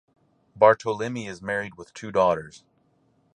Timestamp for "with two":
1.75-2.11